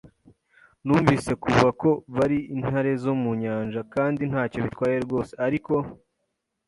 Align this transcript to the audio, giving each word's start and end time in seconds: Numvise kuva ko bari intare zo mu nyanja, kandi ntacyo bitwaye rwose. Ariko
Numvise 0.85 1.31
kuva 1.43 1.67
ko 1.81 1.89
bari 2.15 2.39
intare 2.55 2.91
zo 3.03 3.13
mu 3.21 3.31
nyanja, 3.41 3.81
kandi 3.93 4.21
ntacyo 4.31 4.59
bitwaye 4.65 4.97
rwose. 5.05 5.33
Ariko 5.47 5.73